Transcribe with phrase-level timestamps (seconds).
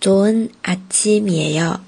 [0.00, 1.80] 早安，阿七米哟！